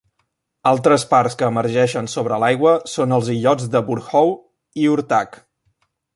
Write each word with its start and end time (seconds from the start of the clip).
Altres 0.69 1.03
parts 1.11 1.35
que 1.41 1.49
emergeixen 1.53 2.09
sobre 2.13 2.39
l'aigua 2.45 2.73
són 2.95 3.13
els 3.19 3.29
illots 3.35 3.69
de 3.77 3.83
Burhou 3.91 4.35
i 4.85 4.89
Ortac. 4.97 5.41